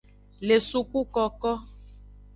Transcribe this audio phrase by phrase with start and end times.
[0.47, 1.51] Le sukukoko.